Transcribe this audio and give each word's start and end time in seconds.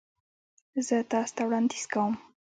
زه 0.85 0.97
تاسو 1.11 1.31
ته 1.35 1.41
وړاندیز 1.47 1.83
کوم 1.93 2.13